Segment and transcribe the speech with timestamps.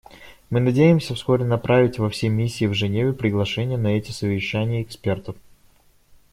[0.49, 5.35] Мы надеемся вскоре направить во все миссии в Женеве приглашение на эти совещания экспертов.